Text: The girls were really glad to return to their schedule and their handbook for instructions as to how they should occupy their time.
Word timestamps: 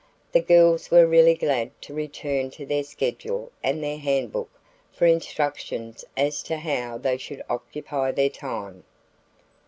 The 0.31 0.41
girls 0.41 0.89
were 0.89 1.05
really 1.05 1.35
glad 1.35 1.79
to 1.83 1.93
return 1.93 2.49
to 2.57 2.65
their 2.65 2.81
schedule 2.81 3.51
and 3.63 3.83
their 3.83 3.99
handbook 3.99 4.49
for 4.91 5.05
instructions 5.05 6.03
as 6.17 6.41
to 6.41 6.57
how 6.57 6.97
they 6.97 7.17
should 7.17 7.43
occupy 7.47 8.11
their 8.11 8.29
time. 8.31 8.83